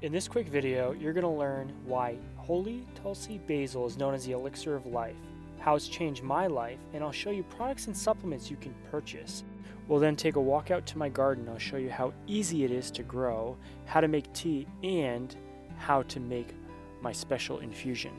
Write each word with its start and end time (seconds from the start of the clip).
In 0.00 0.12
this 0.12 0.28
quick 0.28 0.46
video, 0.46 0.92
you're 0.92 1.12
going 1.12 1.24
to 1.24 1.28
learn 1.28 1.72
why 1.84 2.18
Holy 2.36 2.86
Tulsi 3.02 3.38
Basil 3.48 3.84
is 3.84 3.98
known 3.98 4.14
as 4.14 4.24
the 4.24 4.30
elixir 4.30 4.76
of 4.76 4.86
life, 4.86 5.16
how 5.58 5.74
it's 5.74 5.88
changed 5.88 6.22
my 6.22 6.46
life, 6.46 6.78
and 6.94 7.02
I'll 7.02 7.10
show 7.10 7.30
you 7.30 7.42
products 7.42 7.88
and 7.88 7.96
supplements 7.96 8.48
you 8.48 8.56
can 8.58 8.72
purchase. 8.92 9.42
We'll 9.88 9.98
then 9.98 10.14
take 10.14 10.36
a 10.36 10.40
walk 10.40 10.70
out 10.70 10.86
to 10.86 10.98
my 10.98 11.08
garden. 11.08 11.48
I'll 11.48 11.58
show 11.58 11.78
you 11.78 11.90
how 11.90 12.12
easy 12.28 12.62
it 12.62 12.70
is 12.70 12.92
to 12.92 13.02
grow, 13.02 13.56
how 13.86 14.00
to 14.00 14.06
make 14.06 14.32
tea, 14.32 14.68
and 14.84 15.34
how 15.78 16.02
to 16.02 16.20
make 16.20 16.54
my 17.00 17.10
special 17.10 17.58
infusion. 17.58 18.12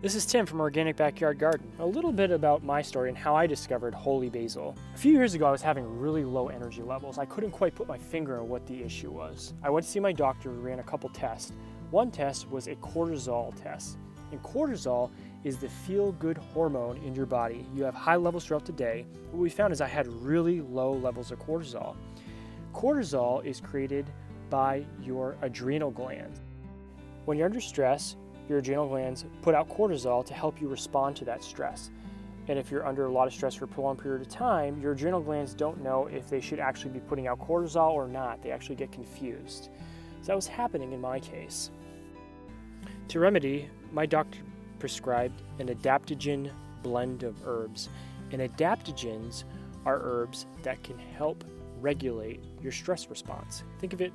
This 0.00 0.14
is 0.14 0.24
Tim 0.24 0.46
from 0.46 0.60
Organic 0.60 0.94
Backyard 0.94 1.40
Garden. 1.40 1.72
A 1.80 1.84
little 1.84 2.12
bit 2.12 2.30
about 2.30 2.62
my 2.62 2.80
story 2.80 3.08
and 3.08 3.18
how 3.18 3.34
I 3.34 3.48
discovered 3.48 3.92
holy 3.92 4.30
basil. 4.30 4.76
A 4.94 4.96
few 4.96 5.12
years 5.12 5.34
ago, 5.34 5.44
I 5.44 5.50
was 5.50 5.60
having 5.60 5.98
really 5.98 6.22
low 6.22 6.50
energy 6.50 6.82
levels. 6.82 7.18
I 7.18 7.24
couldn't 7.24 7.50
quite 7.50 7.74
put 7.74 7.88
my 7.88 7.98
finger 7.98 8.38
on 8.38 8.48
what 8.48 8.64
the 8.68 8.80
issue 8.80 9.10
was. 9.10 9.54
I 9.60 9.70
went 9.70 9.84
to 9.84 9.90
see 9.90 9.98
my 9.98 10.12
doctor, 10.12 10.52
we 10.52 10.58
ran 10.58 10.78
a 10.78 10.84
couple 10.84 11.08
tests. 11.08 11.52
One 11.90 12.12
test 12.12 12.48
was 12.48 12.68
a 12.68 12.76
cortisol 12.76 13.60
test. 13.60 13.98
And 14.30 14.40
cortisol 14.40 15.10
is 15.42 15.56
the 15.56 15.68
feel-good 15.68 16.38
hormone 16.38 16.98
in 16.98 17.12
your 17.12 17.26
body. 17.26 17.66
You 17.74 17.82
have 17.82 17.94
high 17.96 18.14
levels 18.14 18.44
throughout 18.46 18.66
the 18.66 18.72
day. 18.72 19.04
What 19.32 19.40
we 19.40 19.50
found 19.50 19.72
is 19.72 19.80
I 19.80 19.88
had 19.88 20.06
really 20.06 20.60
low 20.60 20.92
levels 20.92 21.32
of 21.32 21.40
cortisol. 21.40 21.96
Cortisol 22.72 23.44
is 23.44 23.60
created 23.60 24.06
by 24.48 24.84
your 25.02 25.36
adrenal 25.42 25.90
glands. 25.90 26.38
When 27.24 27.36
you're 27.36 27.46
under 27.46 27.60
stress, 27.60 28.14
your 28.48 28.58
adrenal 28.58 28.88
glands 28.88 29.24
put 29.42 29.54
out 29.54 29.68
cortisol 29.68 30.24
to 30.26 30.34
help 30.34 30.60
you 30.60 30.68
respond 30.68 31.16
to 31.16 31.24
that 31.24 31.42
stress. 31.42 31.90
And 32.48 32.58
if 32.58 32.70
you're 32.70 32.86
under 32.86 33.06
a 33.06 33.12
lot 33.12 33.26
of 33.26 33.34
stress 33.34 33.54
for 33.54 33.66
a 33.66 33.68
prolonged 33.68 33.98
period 33.98 34.22
of 34.22 34.28
time, 34.28 34.80
your 34.80 34.92
adrenal 34.92 35.20
glands 35.20 35.52
don't 35.52 35.82
know 35.82 36.06
if 36.06 36.30
they 36.30 36.40
should 36.40 36.58
actually 36.58 36.92
be 36.92 37.00
putting 37.00 37.26
out 37.26 37.38
cortisol 37.40 37.92
or 37.92 38.08
not. 38.08 38.42
They 38.42 38.50
actually 38.50 38.76
get 38.76 38.90
confused. 38.90 39.68
So 40.22 40.28
that 40.28 40.34
was 40.34 40.46
happening 40.46 40.92
in 40.92 41.00
my 41.00 41.20
case. 41.20 41.70
To 43.08 43.20
remedy, 43.20 43.68
my 43.92 44.06
doctor 44.06 44.40
prescribed 44.78 45.42
an 45.58 45.68
adaptogen 45.68 46.50
blend 46.82 47.22
of 47.22 47.36
herbs. 47.46 47.90
And 48.32 48.40
adaptogens 48.40 49.44
are 49.84 50.00
herbs 50.02 50.46
that 50.62 50.82
can 50.82 50.98
help 50.98 51.44
regulate 51.80 52.40
your 52.62 52.72
stress 52.72 53.08
response. 53.08 53.62
Think 53.78 53.92
of 53.92 54.00
it 54.00 54.12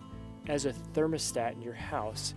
as 0.47 0.66
a 0.66 0.73
thermostat 0.94 1.53
in 1.53 1.61
your 1.61 1.73
house 1.73 2.33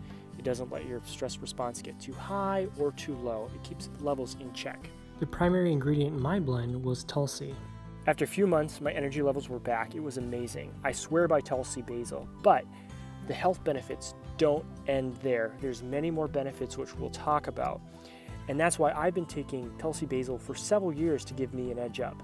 doesn't 0.46 0.70
let 0.70 0.86
your 0.86 1.00
stress 1.04 1.38
response 1.38 1.82
get 1.82 1.98
too 1.98 2.12
high 2.12 2.68
or 2.78 2.92
too 2.92 3.16
low. 3.16 3.50
It 3.52 3.64
keeps 3.64 3.90
levels 4.00 4.36
in 4.38 4.52
check. 4.52 4.88
The 5.18 5.26
primary 5.26 5.72
ingredient 5.72 6.14
in 6.14 6.22
my 6.22 6.38
blend 6.38 6.84
was 6.84 7.02
Tulsi. 7.02 7.52
After 8.06 8.24
a 8.24 8.28
few 8.28 8.46
months, 8.46 8.80
my 8.80 8.92
energy 8.92 9.22
levels 9.22 9.48
were 9.48 9.58
back. 9.58 9.96
It 9.96 10.00
was 10.00 10.18
amazing. 10.18 10.72
I 10.84 10.92
swear 10.92 11.26
by 11.26 11.40
Tulsi 11.40 11.82
Basil. 11.82 12.28
But 12.44 12.64
the 13.26 13.34
health 13.34 13.64
benefits 13.64 14.14
don't 14.38 14.64
end 14.86 15.16
there. 15.16 15.50
There's 15.60 15.82
many 15.82 16.12
more 16.12 16.28
benefits 16.28 16.78
which 16.78 16.94
we'll 16.94 17.10
talk 17.10 17.48
about. 17.48 17.80
And 18.46 18.60
that's 18.60 18.78
why 18.78 18.92
I've 18.92 19.14
been 19.14 19.26
taking 19.26 19.76
Tulsi 19.78 20.06
Basil 20.06 20.38
for 20.38 20.54
several 20.54 20.92
years 20.92 21.24
to 21.24 21.34
give 21.34 21.54
me 21.54 21.72
an 21.72 21.80
edge 21.80 21.98
up. 21.98 22.22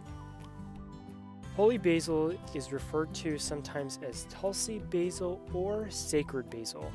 Holy 1.56 1.76
basil 1.76 2.38
is 2.54 2.72
referred 2.72 3.12
to 3.14 3.36
sometimes 3.36 3.98
as 4.08 4.26
Tulsi 4.30 4.78
basil 4.78 5.40
or 5.52 5.90
sacred 5.90 6.48
basil. 6.50 6.88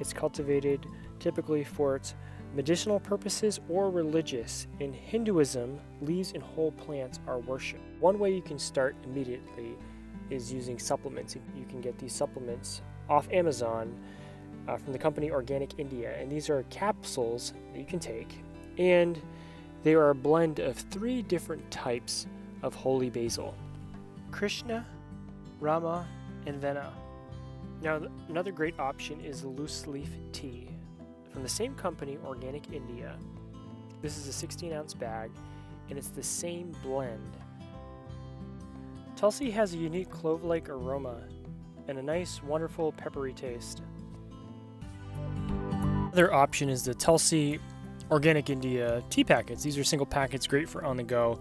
It's 0.00 0.12
cultivated 0.12 0.86
typically 1.18 1.64
for 1.64 1.96
its 1.96 2.14
medicinal 2.54 3.00
purposes 3.00 3.60
or 3.68 3.90
religious. 3.90 4.66
In 4.80 4.92
Hinduism, 4.92 5.78
leaves 6.00 6.32
and 6.32 6.42
whole 6.42 6.72
plants 6.72 7.20
are 7.26 7.38
worshipped. 7.38 7.82
One 8.00 8.18
way 8.18 8.34
you 8.34 8.42
can 8.42 8.58
start 8.58 8.96
immediately 9.04 9.76
is 10.30 10.52
using 10.52 10.78
supplements. 10.78 11.36
You 11.56 11.64
can 11.68 11.80
get 11.80 11.98
these 11.98 12.12
supplements 12.12 12.82
off 13.08 13.28
Amazon 13.30 13.98
uh, 14.68 14.76
from 14.76 14.92
the 14.92 14.98
company 14.98 15.30
Organic 15.30 15.78
India, 15.78 16.16
and 16.18 16.30
these 16.30 16.48
are 16.48 16.62
capsules 16.64 17.52
that 17.72 17.78
you 17.78 17.86
can 17.86 17.98
take, 17.98 18.38
and 18.78 19.20
they 19.82 19.94
are 19.94 20.10
a 20.10 20.14
blend 20.14 20.60
of 20.60 20.76
three 20.76 21.22
different 21.22 21.68
types 21.70 22.26
of 22.62 22.74
holy 22.74 23.10
basil 23.10 23.54
Krishna, 24.30 24.86
Rama, 25.60 26.06
and 26.46 26.60
Vana. 26.60 26.92
Now, 27.82 28.00
another 28.28 28.52
great 28.52 28.78
option 28.78 29.20
is 29.20 29.44
loose 29.44 29.88
leaf 29.88 30.10
tea 30.30 30.68
from 31.32 31.42
the 31.42 31.48
same 31.48 31.74
company, 31.74 32.16
Organic 32.24 32.72
India. 32.72 33.18
This 34.00 34.16
is 34.16 34.28
a 34.28 34.32
16 34.32 34.72
ounce 34.72 34.94
bag 34.94 35.32
and 35.88 35.98
it's 35.98 36.08
the 36.08 36.22
same 36.22 36.70
blend. 36.82 37.36
Tulsi 39.16 39.50
has 39.50 39.74
a 39.74 39.76
unique 39.76 40.10
clove 40.10 40.44
like 40.44 40.68
aroma 40.68 41.24
and 41.88 41.98
a 41.98 42.02
nice, 42.02 42.40
wonderful 42.42 42.92
peppery 42.92 43.32
taste. 43.32 43.82
Another 45.68 46.32
option 46.32 46.68
is 46.68 46.84
the 46.84 46.94
Tulsi 46.94 47.58
Organic 48.12 48.48
India 48.48 49.02
tea 49.10 49.24
packets. 49.24 49.64
These 49.64 49.76
are 49.76 49.84
single 49.84 50.06
packets, 50.06 50.46
great 50.46 50.68
for 50.68 50.84
on 50.84 50.96
the 50.96 51.02
go, 51.02 51.40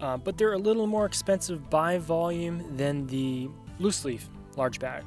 uh, 0.00 0.16
but 0.18 0.38
they're 0.38 0.52
a 0.52 0.58
little 0.58 0.86
more 0.86 1.06
expensive 1.06 1.68
by 1.68 1.98
volume 1.98 2.76
than 2.76 3.08
the 3.08 3.48
loose 3.80 4.04
leaf 4.04 4.28
large 4.56 4.78
bag. 4.78 5.04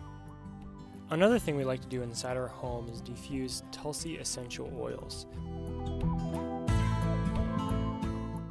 Another 1.14 1.38
thing 1.38 1.56
we 1.56 1.64
like 1.64 1.80
to 1.80 1.88
do 1.88 2.02
inside 2.02 2.38
our 2.38 2.48
home 2.48 2.90
is 2.90 3.00
diffuse 3.00 3.62
Tulsi 3.72 4.18
essential 4.18 4.74
oils. 4.76 5.28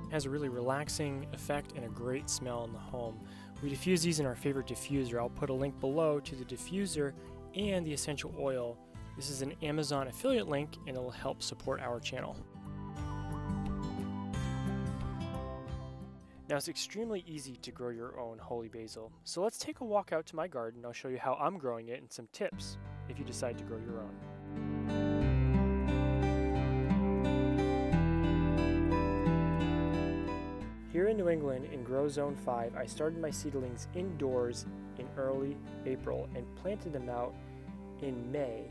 It 0.07 0.13
has 0.13 0.27
a 0.27 0.31
really 0.31 0.49
relaxing 0.49 1.27
effect 1.33 1.73
and 1.75 1.85
a 1.85 1.89
great 1.89 2.31
smell 2.31 2.63
in 2.63 2.73
the 2.73 2.79
home. 2.79 3.19
We 3.65 3.69
diffuse 3.69 4.01
these 4.01 4.21
in 4.21 4.27
our 4.27 4.37
favorite 4.37 4.69
diffuser. 4.69 5.19
I'll 5.19 5.29
put 5.29 5.51
a 5.51 5.53
link 5.53 5.81
below 5.81 6.21
to 6.21 6.37
the 6.37 6.45
diffuser 6.45 7.15
and 7.57 7.85
the 7.85 7.93
essential 7.93 8.33
oil. 8.39 8.79
This 9.17 9.29
is 9.29 9.43
an 9.43 9.55
Amazon 9.63 10.07
affiliate 10.07 10.47
link 10.47 10.77
and 10.87 10.97
it 10.97 11.03
will 11.03 11.11
help 11.11 11.43
support 11.43 11.81
our 11.81 11.99
channel. 11.99 12.37
Now 16.53 16.59
it's 16.59 16.69
extremely 16.69 17.25
easy 17.27 17.57
to 17.63 17.71
grow 17.71 17.89
your 17.89 18.21
own 18.21 18.37
holy 18.37 18.69
basil, 18.69 19.11
so 19.25 19.41
let's 19.43 19.57
take 19.57 19.81
a 19.81 19.85
walk 19.87 20.13
out 20.13 20.27
to 20.27 20.37
my 20.37 20.47
garden. 20.47 20.85
I'll 20.85 20.93
show 20.93 21.09
you 21.09 21.17
how 21.17 21.33
I'm 21.41 21.57
growing 21.57 21.89
it 21.89 22.03
and 22.03 22.13
some 22.13 22.29
tips 22.31 22.77
if 23.09 23.19
you 23.19 23.25
decide 23.25 23.57
to 23.57 23.65
grow 23.65 23.79
your 23.79 24.03
own. 24.03 24.15
Here 30.93 31.09
in 31.09 31.17
New 31.17 31.31
England, 31.31 31.71
in 31.73 31.85
Grow 31.85 32.07
Zone 32.07 32.37
5, 32.45 32.77
I 32.77 32.85
started 32.85 33.19
my 33.19 33.31
seedlings 33.31 33.89
indoors 33.95 34.67
in 34.99 35.09
early 35.17 35.57
April 35.87 36.29
and 36.35 36.45
planted 36.57 36.93
them 36.93 37.09
out 37.09 37.33
in 38.03 38.31
May 38.31 38.65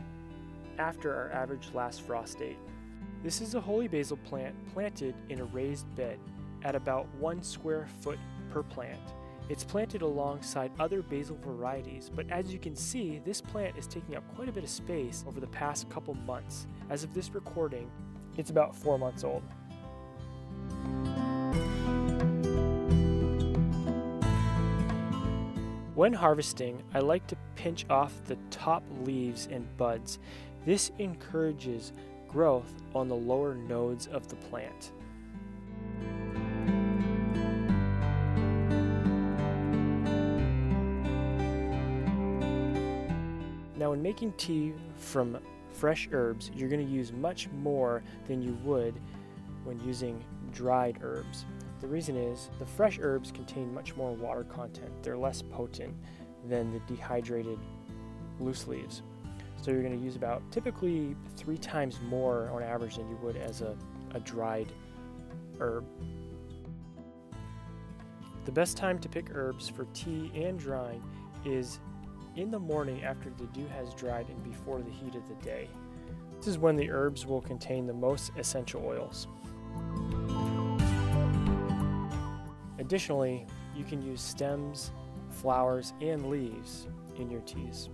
after 0.77 1.15
our 1.15 1.31
average 1.31 1.71
last 1.73 2.03
frost 2.03 2.37
date. 2.37 2.59
This 3.23 3.41
is 3.41 3.55
a 3.55 3.61
holy 3.61 3.87
basil 3.87 4.17
plant 4.17 4.53
planted 4.71 5.15
in 5.29 5.39
a 5.39 5.45
raised 5.45 5.87
bed 5.95 6.19
at 6.63 6.75
about 6.75 7.07
one 7.15 7.41
square 7.41 7.87
foot 8.01 8.19
per 8.49 8.63
plant. 8.63 8.99
It's 9.49 9.63
planted 9.63 10.01
alongside 10.01 10.71
other 10.79 11.01
basil 11.01 11.37
varieties, 11.43 12.09
but 12.13 12.29
as 12.29 12.53
you 12.53 12.59
can 12.59 12.75
see, 12.75 13.19
this 13.25 13.41
plant 13.41 13.77
is 13.77 13.87
taking 13.87 14.15
up 14.15 14.23
quite 14.35 14.47
a 14.47 14.51
bit 14.51 14.63
of 14.63 14.69
space 14.69 15.25
over 15.27 15.39
the 15.39 15.47
past 15.47 15.89
couple 15.89 16.13
months. 16.13 16.67
As 16.89 17.03
of 17.03 17.13
this 17.13 17.31
recording, 17.31 17.91
it's 18.37 18.49
about 18.49 18.75
four 18.75 18.97
months 18.97 19.23
old. 19.23 19.43
When 25.95 26.13
harvesting, 26.13 26.81
I 26.93 26.99
like 26.99 27.27
to 27.27 27.37
pinch 27.55 27.85
off 27.89 28.13
the 28.25 28.37
top 28.49 28.83
leaves 29.01 29.47
and 29.51 29.67
buds. 29.77 30.19
This 30.65 30.91
encourages 30.97 31.91
growth 32.29 32.73
on 32.95 33.07
the 33.07 33.15
lower 33.15 33.53
nodes 33.53 34.07
of 34.07 34.27
the 34.29 34.37
plant. 34.37 34.93
Now 43.81 43.89
when 43.89 44.03
making 44.03 44.33
tea 44.33 44.73
from 44.95 45.39
fresh 45.71 46.07
herbs, 46.11 46.51
you're 46.55 46.69
going 46.69 46.85
to 46.85 46.93
use 46.93 47.11
much 47.11 47.49
more 47.49 48.03
than 48.27 48.39
you 48.39 48.53
would 48.63 49.01
when 49.63 49.79
using 49.79 50.23
dried 50.53 50.99
herbs. 51.01 51.45
The 51.79 51.87
reason 51.87 52.15
is 52.15 52.51
the 52.59 52.65
fresh 52.65 52.99
herbs 53.01 53.31
contain 53.31 53.73
much 53.73 53.95
more 53.95 54.11
water 54.11 54.43
content. 54.43 54.91
They're 55.01 55.17
less 55.17 55.41
potent 55.41 55.95
than 56.47 56.71
the 56.71 56.79
dehydrated 56.81 57.57
loose 58.39 58.67
leaves. 58.67 59.01
So 59.59 59.71
you're 59.71 59.81
going 59.81 59.97
to 59.97 60.05
use 60.05 60.15
about 60.15 60.43
typically 60.51 61.15
three 61.35 61.57
times 61.57 61.99
more 62.01 62.51
on 62.51 62.61
average 62.61 62.97
than 62.97 63.09
you 63.09 63.17
would 63.23 63.35
as 63.35 63.61
a, 63.61 63.75
a 64.13 64.19
dried 64.19 64.71
herb. 65.59 65.87
The 68.45 68.51
best 68.51 68.77
time 68.77 68.99
to 68.99 69.09
pick 69.09 69.31
herbs 69.33 69.67
for 69.67 69.85
tea 69.85 70.31
and 70.35 70.59
drying 70.59 71.01
is 71.45 71.79
in 72.35 72.51
the 72.51 72.59
morning 72.59 73.03
after 73.03 73.29
the 73.29 73.45
dew 73.47 73.67
has 73.67 73.93
dried 73.93 74.29
and 74.29 74.43
before 74.43 74.81
the 74.81 74.91
heat 74.91 75.15
of 75.15 75.27
the 75.27 75.35
day. 75.43 75.67
This 76.37 76.47
is 76.47 76.57
when 76.57 76.75
the 76.75 76.89
herbs 76.89 77.25
will 77.25 77.41
contain 77.41 77.85
the 77.85 77.93
most 77.93 78.31
essential 78.37 78.83
oils. 78.85 79.27
Additionally, 82.79 83.45
you 83.75 83.83
can 83.83 84.01
use 84.01 84.21
stems, 84.21 84.91
flowers, 85.29 85.93
and 86.01 86.29
leaves 86.29 86.87
in 87.17 87.29
your 87.29 87.41
teas. 87.41 87.89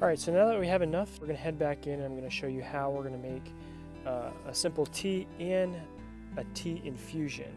All 0.00 0.08
right, 0.08 0.18
so 0.18 0.32
now 0.32 0.46
that 0.46 0.58
we 0.58 0.66
have 0.66 0.80
enough, 0.80 1.20
we're 1.20 1.26
gonna 1.26 1.38
head 1.38 1.58
back 1.58 1.86
in 1.86 1.94
and 1.94 2.04
I'm 2.04 2.14
gonna 2.14 2.30
show 2.30 2.46
you 2.46 2.62
how 2.62 2.90
we're 2.90 3.02
gonna 3.02 3.18
make 3.18 3.52
uh, 4.06 4.30
a 4.46 4.54
simple 4.54 4.86
tea 4.86 5.26
and 5.38 5.76
a 6.36 6.44
tea 6.54 6.80
infusion. 6.84 7.52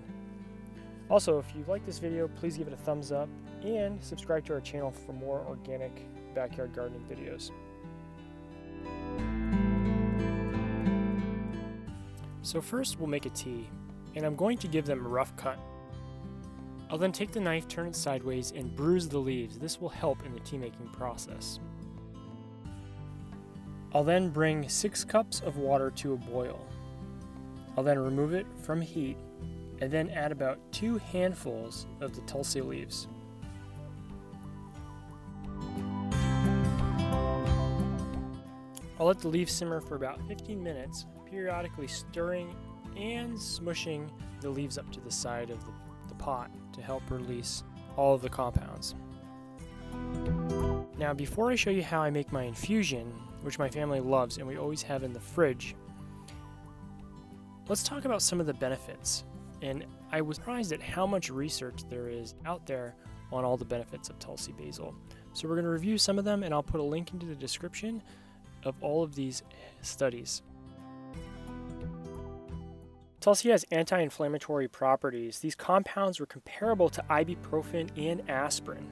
Also, 1.10 1.38
if 1.38 1.46
you 1.56 1.64
like 1.68 1.86
this 1.86 2.00
video, 2.00 2.28
please 2.28 2.58
give 2.58 2.68
it 2.68 2.74
a 2.74 2.78
thumbs 2.78 3.12
up 3.12 3.30
and 3.64 4.04
subscribe 4.04 4.46
to 4.46 4.54
our 4.54 4.62
channel 4.62 4.92
for 4.92 5.14
more 5.14 5.46
organic 5.48 5.92
backyard 6.34 6.74
gardening 6.74 7.04
videos. 7.10 7.52
So 12.42 12.62
first 12.62 13.00
we'll 13.00 13.10
make 13.10 13.26
a 13.26 13.30
tea, 13.30 13.70
and 14.16 14.26
I'm 14.26 14.36
going 14.36 14.58
to 14.58 14.68
give 14.68 14.86
them 14.86 15.06
a 15.06 15.10
rough 15.10 15.36
cut. 15.38 15.60
I'll 16.90 16.98
then 16.98 17.12
take 17.12 17.32
the 17.32 17.40
knife, 17.40 17.68
turn 17.68 17.88
it 17.88 17.96
sideways, 17.96 18.52
and 18.52 18.76
bruise 18.76 19.08
the 19.08 19.18
leaves. 19.18 19.58
This 19.58 19.80
will 19.80 19.90
help 19.90 20.26
in 20.26 20.34
the 20.34 20.40
tea 20.42 20.58
making 20.58 20.90
process. 20.90 21.60
I'll 23.94 24.04
then 24.04 24.30
bring 24.30 24.68
6 24.68 25.04
cups 25.06 25.42
of 25.42 25.58
water 25.58 25.92
to 25.92 26.14
a 26.14 26.18
boil. 26.18 26.66
I'll 27.78 27.84
then 27.84 28.00
remove 28.00 28.34
it 28.34 28.46
from 28.62 28.82
heat 28.82 29.18
and 29.82 29.92
then 29.92 30.10
add 30.10 30.32
about 30.32 30.60
2 30.72 30.98
handfuls 30.98 31.88
of 32.02 32.16
the 32.16 32.22
tulsi 32.22 32.62
leaves. 32.62 33.08
I'll 39.00 39.08
let 39.08 39.20
the 39.20 39.28
leaves 39.28 39.52
simmer 39.52 39.82
for 39.82 39.96
about 39.96 40.26
15 40.28 40.64
minutes, 40.64 41.06
periodically 41.30 41.88
stirring 41.88 42.56
and 42.96 43.34
smushing 43.34 44.10
the 44.40 44.50
leaves 44.50 44.78
up 44.78 44.90
to 44.92 45.02
the 45.02 45.12
side 45.12 45.50
of 45.50 45.60
the, 45.66 45.72
the 46.08 46.16
pot 46.16 46.52
to 46.74 46.82
help 46.82 47.10
release 47.10 47.64
all 47.98 48.14
of 48.14 48.22
the 48.22 48.30
compounds. 48.30 48.96
Now 50.98 51.14
before 51.14 51.52
I 51.52 51.56
show 51.56 51.70
you 51.70 51.84
how 51.84 52.02
I 52.02 52.10
make 52.10 52.32
my 52.32 52.44
infusion, 52.44 53.12
which 53.42 53.60
my 53.60 53.68
family 53.68 54.00
loves 54.00 54.38
and 54.38 54.48
we 54.48 54.58
always 54.58 54.82
have 54.84 55.04
in 55.04 55.12
the 55.12 55.20
fridge, 55.20 55.76
let's 57.68 57.84
talk 57.84 58.06
about 58.06 58.22
some 58.22 58.40
of 58.40 58.46
the 58.46 58.54
benefits. 58.54 59.26
And 59.64 59.86
I 60.12 60.22
was 60.22 60.36
surprised 60.36 60.74
at 60.74 60.82
how 60.82 61.08
much 61.08 61.30
research 61.30 61.84
there 61.90 62.10
is 62.10 62.36
out 62.46 62.68
there 62.68 62.96
on 63.32 63.46
all 63.46 63.56
the 63.56 63.66
benefits 63.66 64.10
of 64.10 64.20
Tulsi 64.20 64.52
basil. 64.52 64.94
So 65.32 65.48
we're 65.48 65.56
going 65.56 65.66
to 65.66 65.72
review 65.72 65.98
some 65.98 66.20
of 66.20 66.26
them 66.26 66.44
and 66.44 66.54
I'll 66.54 66.62
put 66.62 66.82
a 66.82 66.84
link 66.84 67.14
into 67.14 67.26
the 67.26 67.34
description 67.34 68.04
of 68.64 68.76
all 68.82 69.04
of 69.04 69.16
these 69.16 69.42
studies. 69.82 70.42
Tulsi 73.22 73.50
has 73.52 73.66
anti-inflammatory 73.72 74.68
properties. 74.68 75.40
These 75.40 75.56
compounds 75.56 76.20
were 76.20 76.26
comparable 76.26 76.90
to 76.90 77.02
ibuprofen 77.10 77.90
and 77.98 78.30
aspirin. 78.30 78.86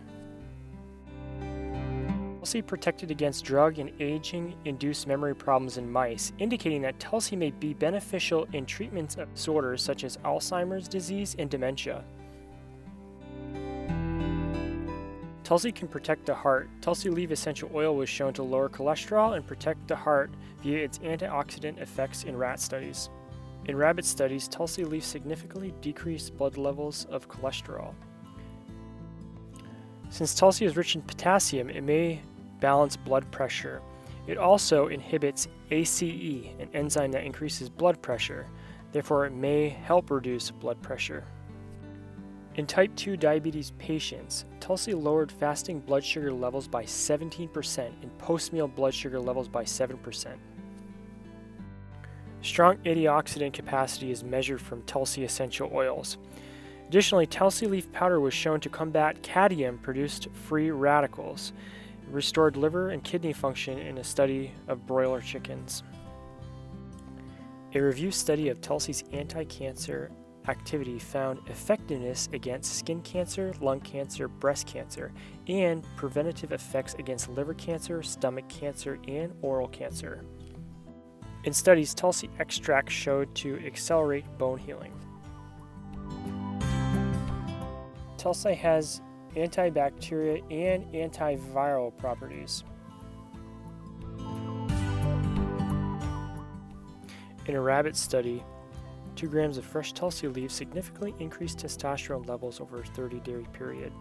Tulsi 2.41 2.63
protected 2.63 3.11
against 3.11 3.45
drug 3.45 3.77
and 3.77 3.91
aging-induced 3.99 5.05
memory 5.05 5.35
problems 5.35 5.77
in 5.77 5.88
mice, 5.88 6.33
indicating 6.39 6.81
that 6.81 6.99
Tulsi 6.99 7.35
may 7.35 7.51
be 7.51 7.75
beneficial 7.75 8.47
in 8.53 8.65
treatments 8.65 9.15
of 9.17 9.31
disorders 9.35 9.83
such 9.83 10.03
as 10.03 10.17
Alzheimer's 10.25 10.88
disease 10.88 11.35
and 11.38 11.51
dementia. 11.51 12.03
Tulsi 15.43 15.71
can 15.71 15.88
protect 15.88 16.25
the 16.25 16.33
heart. 16.33 16.67
Tulsi 16.81 17.11
leaf 17.11 17.29
essential 17.29 17.69
oil 17.75 17.95
was 17.95 18.09
shown 18.09 18.33
to 18.33 18.41
lower 18.41 18.69
cholesterol 18.69 19.35
and 19.35 19.45
protect 19.45 19.88
the 19.88 19.95
heart 19.95 20.31
via 20.63 20.83
its 20.83 20.97
antioxidant 20.97 21.79
effects 21.79 22.23
in 22.23 22.35
rat 22.35 22.59
studies. 22.59 23.11
In 23.65 23.77
rabbit 23.77 24.03
studies, 24.03 24.47
Tulsi 24.47 24.83
leaf 24.83 25.05
significantly 25.05 25.75
decreased 25.81 26.35
blood 26.38 26.57
levels 26.57 27.05
of 27.11 27.29
cholesterol. 27.29 27.93
Since 30.09 30.33
Tulsi 30.33 30.65
is 30.65 30.75
rich 30.75 30.95
in 30.95 31.03
potassium, 31.03 31.69
it 31.69 31.83
may 31.83 32.19
balance 32.61 32.95
blood 32.95 33.29
pressure. 33.31 33.81
It 34.27 34.37
also 34.37 34.87
inhibits 34.87 35.49
ACE, 35.71 36.01
an 36.59 36.69
enzyme 36.73 37.11
that 37.11 37.25
increases 37.25 37.67
blood 37.67 38.01
pressure. 38.01 38.47
Therefore, 38.93 39.25
it 39.25 39.33
may 39.33 39.67
help 39.67 40.09
reduce 40.09 40.51
blood 40.51 40.81
pressure. 40.81 41.25
In 42.55 42.65
type 42.65 42.93
2 42.95 43.17
diabetes 43.17 43.71
patients, 43.77 44.45
Tulsi 44.59 44.93
lowered 44.93 45.31
fasting 45.31 45.79
blood 45.79 46.03
sugar 46.03 46.31
levels 46.33 46.67
by 46.67 46.83
17% 46.83 47.79
and 47.79 48.17
post-meal 48.17 48.67
blood 48.67 48.93
sugar 48.93 49.19
levels 49.19 49.47
by 49.47 49.63
7%. 49.63 50.37
Strong 52.41 52.77
antioxidant 52.77 53.53
capacity 53.53 54.11
is 54.11 54.23
measured 54.23 54.59
from 54.59 54.81
Tulsi 54.83 55.23
essential 55.23 55.69
oils. 55.73 56.17
Additionally, 56.89 57.25
Tulsi 57.25 57.67
leaf 57.67 57.89
powder 57.93 58.19
was 58.19 58.33
shown 58.33 58.59
to 58.59 58.69
combat 58.69 59.21
cadmium 59.23 59.77
produced 59.77 60.27
free 60.33 60.71
radicals. 60.71 61.53
Restored 62.09 62.57
liver 62.57 62.89
and 62.89 63.03
kidney 63.03 63.33
function 63.33 63.77
in 63.77 63.98
a 63.98 64.03
study 64.03 64.51
of 64.68 64.86
broiler 64.86 65.21
chickens. 65.21 65.83
A 67.74 67.80
review 67.80 68.12
study 68.12 68.50
of 68.50 68.59
Tulsi's 68.59 69.03
anti-cancer 69.13 70.12
activity 70.48 71.00
found 71.00 71.39
effectiveness 71.48 72.27
against 72.33 72.77
skin 72.80 73.01
cancer, 73.01 73.53
lung 73.62 73.80
cancer, 73.80 74.27
breast 74.27 74.68
cancer, 74.68 75.13
and 75.48 75.86
preventative 75.95 76.51
effects 76.51 76.95
against 76.95 77.30
liver 77.30 77.53
cancer, 77.53 78.03
stomach 78.03 78.50
cancer, 78.50 79.00
and 79.07 79.33
oral 79.42 79.68
cancer. 79.69 80.25
In 81.44 81.53
studies, 81.53 81.94
Tulsi 81.94 82.30
extract 82.39 82.92
showed 82.92 83.33
to 83.36 83.57
accelerate 83.65 84.25
bone 84.38 84.57
healing. 84.57 84.94
Tulsi 88.18 88.53
has 88.53 89.01
antibacterial 89.35 90.41
and 90.51 90.85
antiviral 90.93 91.95
properties. 91.97 92.63
In 97.47 97.55
a 97.55 97.61
rabbit 97.61 97.95
study, 97.95 98.43
2 99.15 99.27
grams 99.27 99.57
of 99.57 99.65
fresh 99.65 99.93
tulsi 99.93 100.27
leaves 100.27 100.53
significantly 100.53 101.13
increased 101.19 101.59
testosterone 101.59 102.27
levels 102.27 102.59
over 102.61 102.79
a 102.79 102.85
30 102.85 103.19
day 103.19 103.43
period. 103.53 103.91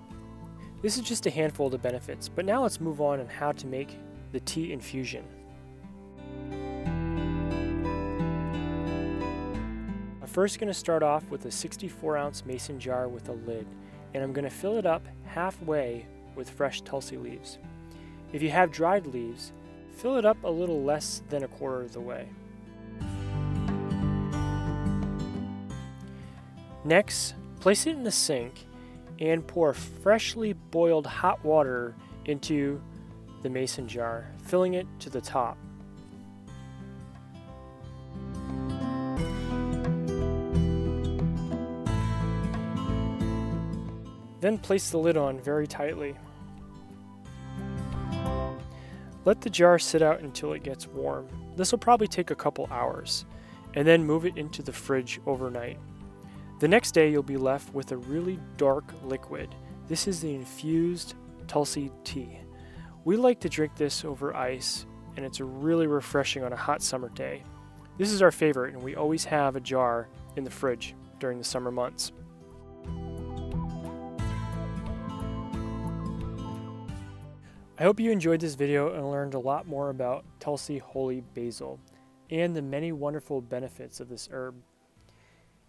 This 0.83 0.97
is 0.97 1.03
just 1.03 1.27
a 1.27 1.31
handful 1.31 1.67
of 1.67 1.73
the 1.73 1.79
benefits, 1.79 2.29
but 2.29 2.45
now 2.45 2.63
let's 2.63 2.81
move 2.81 3.01
on 3.01 3.21
on 3.21 3.27
how 3.27 3.53
to 3.53 3.67
make 3.67 3.99
the 4.33 4.41
tea 4.41 4.73
infusion. 4.73 5.25
I'm 10.23 10.27
first 10.27 10.59
going 10.59 10.69
to 10.69 10.75
start 10.75 11.03
off 11.03 11.29
with 11.31 11.45
a 11.45 11.51
64 11.51 12.17
ounce 12.17 12.47
mason 12.47 12.79
jar 12.79 13.09
with 13.09 13.29
a 13.29 13.33
lid, 13.33 13.67
and 14.15 14.23
I'm 14.23 14.33
going 14.33 14.45
to 14.45 14.51
fill 14.51 14.77
it 14.77 14.87
up 14.87 15.07
halfway 15.25 16.07
with 16.35 16.51
fresh 16.51 16.81
tulsi 16.83 17.17
leaves. 17.17 17.59
If 18.33 18.43
you 18.43 18.51
have 18.51 18.73
dried 18.73 19.07
leaves, 19.07 19.53
fill 19.95 20.17
it 20.17 20.25
up 20.25 20.43
a 20.45 20.51
little 20.51 20.83
less 20.83 21.23
than 21.29 21.43
a 21.43 21.49
quarter 21.49 21.83
of 21.83 21.93
the 21.93 22.01
way. 22.01 22.29
Next, 26.85 27.35
place 27.61 27.87
it 27.87 27.91
in 27.91 28.05
the 28.05 28.11
sink 28.11 28.67
and 29.19 29.47
pour 29.47 29.75
freshly 29.75 30.55
boiled 30.55 31.07
hot 31.07 31.45
water 31.45 31.95
into 32.25 32.81
the 33.43 33.51
mason 33.51 33.87
jar, 33.87 34.27
filling 34.45 34.75
it 34.75 34.87
to 35.01 35.11
the 35.11 35.21
top. 35.21 35.59
Then 44.41 44.59
place 44.59 44.91
the 44.91 44.99
lid 44.99 45.17
on 45.17 45.39
very 45.39 45.67
tightly. 45.67 46.17
Let 49.25 49.43
the 49.43 49.51
jar 49.51 49.79
sit 49.79 50.01
out 50.01 50.21
until 50.21 50.55
it 50.55 50.63
gets 50.63 50.87
warm. 50.87 51.29
This 51.57 51.73
will 51.73 51.79
probably 51.79 52.09
take 52.09 52.31
a 52.31 52.35
couple 52.35 52.67
hours, 52.71 53.27
and 53.75 53.87
then 53.87 54.03
move 54.03 54.25
it 54.25 54.39
into 54.39 54.63
the 54.63 54.73
fridge 54.73 55.21
overnight. 55.27 55.79
The 56.59 56.69
next 56.69 56.93
day, 56.93 57.11
you'll 57.11 57.23
be 57.23 57.37
left 57.37 57.75
with 57.75 57.93
a 57.93 57.97
really 57.97 58.39
dark 58.57 58.85
liquid. 59.05 59.55
This 59.89 60.09
is 60.09 60.21
the 60.21 60.35
infused 60.35 61.15
Tulsi 61.47 61.91
tea. 62.05 62.39
We 63.05 63.17
like 63.17 63.41
to 63.41 63.49
drink 63.49 63.77
this 63.77 64.05
over 64.05 64.35
ice, 64.35 64.87
and 65.17 65.27
it's 65.27 65.41
really 65.41 65.87
refreshing 65.87 66.45
on 66.45 66.53
a 66.53 66.57
hot 66.57 66.81
summer 66.81 67.11
day. 67.11 67.43
This 67.99 68.13
is 68.13 68.23
our 68.23 68.31
favorite, 68.31 68.75
and 68.75 68.83
we 68.83 68.95
always 68.95 69.25
have 69.25 69.57
a 69.57 69.61
jar 69.61 70.09
in 70.37 70.45
the 70.45 70.51
fridge 70.51 70.95
during 71.19 71.37
the 71.37 71.45
summer 71.45 71.71
months. 71.71 72.13
I 77.81 77.85
hope 77.85 77.99
you 77.99 78.11
enjoyed 78.11 78.41
this 78.41 78.57
video 78.57 78.93
and 78.93 79.11
learned 79.11 79.33
a 79.33 79.39
lot 79.39 79.67
more 79.67 79.89
about 79.89 80.27
Tulsi 80.39 80.77
Holy 80.77 81.23
Basil 81.33 81.81
and 82.29 82.55
the 82.55 82.61
many 82.61 82.93
wonderful 82.93 83.41
benefits 83.41 84.01
of 84.01 84.11
this 84.11 84.29
herb. 84.31 84.55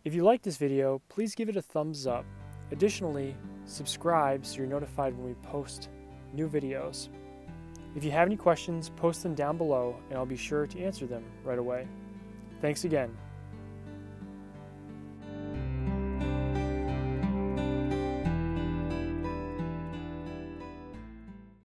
If 0.03 0.13
you 0.13 0.25
like 0.25 0.41
this 0.41 0.57
video, 0.57 1.01
please 1.07 1.35
give 1.35 1.47
it 1.47 1.55
a 1.55 1.61
thumbs 1.61 2.05
up. 2.07 2.25
Additionally, 2.73 3.37
subscribe 3.63 4.45
so 4.45 4.57
you're 4.57 4.67
notified 4.67 5.15
when 5.15 5.25
we 5.25 5.35
post 5.35 5.87
new 6.33 6.49
videos. 6.49 7.07
If 7.95 8.03
you 8.03 8.11
have 8.11 8.27
any 8.27 8.35
questions, 8.35 8.89
post 8.89 9.23
them 9.23 9.33
down 9.33 9.55
below 9.55 9.95
and 10.09 10.19
I'll 10.19 10.25
be 10.25 10.35
sure 10.35 10.67
to 10.67 10.83
answer 10.83 11.05
them 11.05 11.23
right 11.45 11.59
away. 11.59 11.87
Thanks 12.59 12.83
again. 12.83 13.15